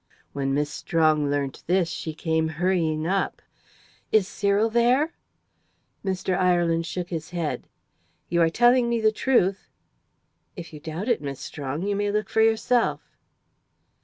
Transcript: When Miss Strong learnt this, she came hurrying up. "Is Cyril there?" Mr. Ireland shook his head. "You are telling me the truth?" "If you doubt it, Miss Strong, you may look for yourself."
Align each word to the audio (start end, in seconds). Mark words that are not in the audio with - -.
When 0.33 0.55
Miss 0.55 0.71
Strong 0.71 1.29
learnt 1.29 1.61
this, 1.67 1.87
she 1.89 2.15
came 2.15 2.47
hurrying 2.57 3.05
up. 3.05 3.39
"Is 4.11 4.27
Cyril 4.27 4.67
there?" 4.71 5.13
Mr. 6.03 6.35
Ireland 6.35 6.87
shook 6.87 7.09
his 7.11 7.29
head. 7.29 7.67
"You 8.27 8.41
are 8.41 8.49
telling 8.49 8.89
me 8.89 8.99
the 8.99 9.11
truth?" 9.11 9.69
"If 10.55 10.73
you 10.73 10.79
doubt 10.79 11.07
it, 11.07 11.21
Miss 11.21 11.39
Strong, 11.39 11.83
you 11.83 11.95
may 11.95 12.09
look 12.09 12.29
for 12.29 12.41
yourself." 12.41 13.01